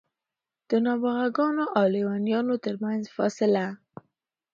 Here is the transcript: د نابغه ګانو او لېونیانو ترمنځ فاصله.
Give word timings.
د 0.69 0.69
نابغه 0.85 1.27
ګانو 1.37 1.65
او 1.77 1.85
لېونیانو 1.93 2.55
ترمنځ 2.65 3.03
فاصله. 3.15 3.65